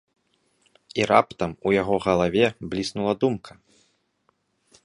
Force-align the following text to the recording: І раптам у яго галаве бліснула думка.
І 1.01 1.05
раптам 1.11 1.51
у 1.71 1.75
яго 1.81 1.95
галаве 2.07 2.45
бліснула 2.73 3.13
думка. 3.25 3.51